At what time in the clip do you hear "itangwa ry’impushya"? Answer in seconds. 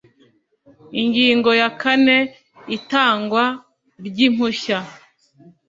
2.77-4.77